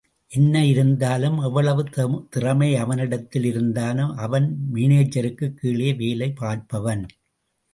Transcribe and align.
என்ன 0.31 0.65
இருந்தாலும் 0.65 1.37
எவ்வளவு 1.39 1.83
திறமை 2.29 2.75
அவனிடத்தில் 2.75 3.45
இருந்தாலும், 3.45 4.15
அவன் 4.17 4.47
மேனேஜருக்கு 4.73 5.49
கிழே 5.53 5.93
வேலை 5.93 6.33
பார்ப்பவன். 6.41 7.05